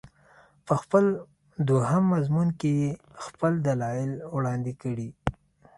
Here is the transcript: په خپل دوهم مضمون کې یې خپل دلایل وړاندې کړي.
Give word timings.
په 0.65 0.73
خپل 0.81 1.05
دوهم 1.69 2.03
مضمون 2.13 2.47
کې 2.59 2.71
یې 2.81 2.89
خپل 3.25 3.51
دلایل 3.67 4.11
وړاندې 4.35 4.73
کړي. 4.81 5.09